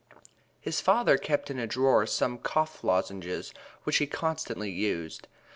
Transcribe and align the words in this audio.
His 0.59 0.81
father 0.81 1.15
kept 1.15 1.51
in 1.51 1.59
a 1.59 1.67
drawer 1.67 2.07
some 2.07 2.39
cough 2.39 2.83
lozenges 2.83 3.53
which 3.83 3.97
he 3.97 4.07
constantly 4.07 4.71
used. 4.71 5.27